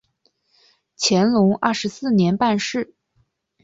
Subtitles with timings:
[0.97, 2.95] 乾隆二十四年办事。